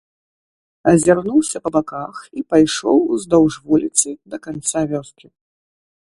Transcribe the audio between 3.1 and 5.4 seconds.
уздоўж вуліцы да канца вёскі.